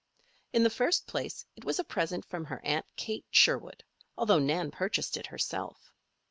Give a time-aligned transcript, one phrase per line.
[0.51, 3.83] In the first place it was a present from her Aunt Kate Sherwood,
[4.17, 5.93] although Nan purchased it herself.